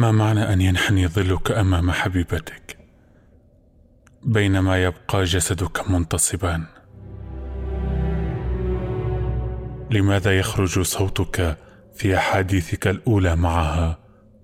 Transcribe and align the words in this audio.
ما 0.00 0.12
معنى 0.12 0.52
أن 0.52 0.60
ينحني 0.60 1.08
ظلك 1.08 1.50
أمام 1.50 1.90
حبيبتك؟ 1.90 2.76
بينما 4.22 4.84
يبقى 4.84 5.24
جسدك 5.24 5.90
منتصبا. 5.90 6.66
لماذا 9.90 10.38
يخرج 10.38 10.80
صوتك 10.80 11.56
في 11.94 12.16
أحاديثك 12.16 12.88
الأولى 12.88 13.36
معها 13.36 13.98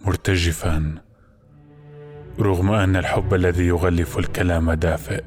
مرتجفا؟ 0.00 0.94
رغم 2.40 2.70
أن 2.70 2.96
الحب 2.96 3.34
الذي 3.34 3.66
يغلف 3.66 4.18
الكلام 4.18 4.72
دافئ. 4.72 5.24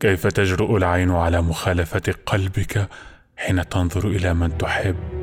كيف 0.00 0.26
تجرؤ 0.26 0.76
العين 0.76 1.10
على 1.10 1.42
مخالفة 1.42 2.14
قلبك 2.26 2.88
حين 3.36 3.68
تنظر 3.68 4.08
إلى 4.08 4.34
من 4.34 4.58
تحب؟ 4.58 5.17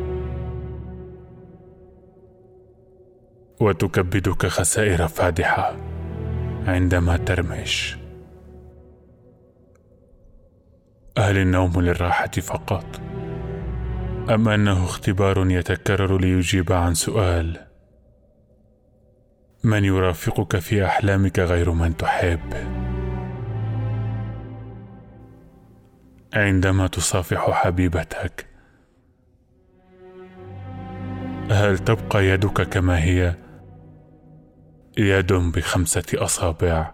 وتكبدك 3.59 4.47
خسائر 4.47 5.07
فادحة 5.07 5.75
عندما 6.67 7.17
ترمش. 7.17 7.97
هل 11.17 11.37
النوم 11.37 11.81
للراحة 11.81 12.31
فقط. 12.31 13.01
أم 14.29 14.49
أنه 14.49 14.83
اختبار 14.83 15.51
يتكرر 15.51 16.17
ليجيب 16.17 16.73
عن 16.73 16.93
سؤال. 16.93 17.59
من 19.63 19.85
يرافقك 19.85 20.59
في 20.59 20.85
أحلامك 20.85 21.39
غير 21.39 21.71
من 21.71 21.97
تحب؟ 21.97 22.53
عندما 26.33 26.87
تصافح 26.87 27.51
حبيبتك. 27.51 28.45
هل 31.51 31.77
تبقى 31.77 32.25
يدك 32.25 32.61
كما 32.61 33.03
هي؟ 33.03 33.44
يد 34.97 35.33
بخمسة 35.33 36.03
أصابع. 36.13 36.91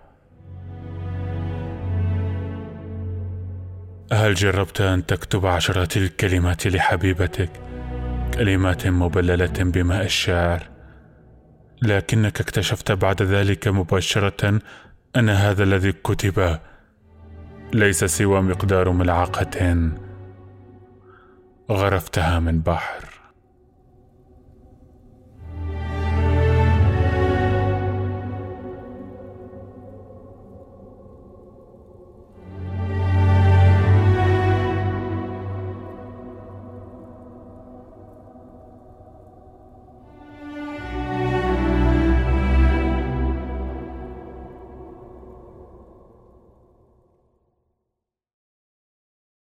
هل 4.11 4.33
جربت 4.33 4.81
أن 4.81 5.05
تكتب 5.05 5.45
عشرات 5.45 5.97
الكلمات 5.97 6.67
لحبيبتك؟ 6.67 7.49
كلمات 8.33 8.87
مبللة 8.87 9.53
بماء 9.59 10.05
الشعر 10.05 10.69
لكنك 11.81 12.41
اكتشفت 12.41 12.91
بعد 12.91 13.21
ذلك 13.21 13.67
مباشرة 13.67 14.59
أن 15.15 15.29
هذا 15.29 15.63
الذي 15.63 15.91
كتب 15.91 16.59
ليس 17.73 18.03
سوى 18.03 18.41
مقدار 18.41 18.89
ملعقة. 18.89 19.89
غرفتها 21.71 22.39
من 22.39 22.61
بحر. 22.61 23.20